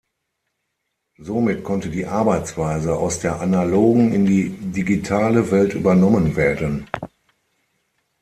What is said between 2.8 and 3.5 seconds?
aus der